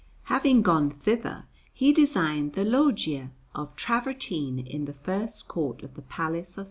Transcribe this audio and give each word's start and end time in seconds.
Having 0.23 0.63
gone 0.63 0.89
thither, 0.89 1.45
he 1.71 1.93
designed 1.93 2.53
the 2.53 2.65
loggie 2.65 3.29
of 3.53 3.75
travertine 3.75 4.57
in 4.57 4.85
the 4.85 4.93
first 4.93 5.47
court 5.47 5.83
of 5.83 5.93
the 5.93 6.01
Palace 6.01 6.53
of 6.57 6.59
S. 6.59 6.59